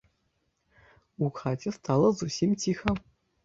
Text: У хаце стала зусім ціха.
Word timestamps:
У 1.27 1.31
хаце 1.41 1.69
стала 1.77 2.07
зусім 2.25 2.59
ціха. 2.65 3.01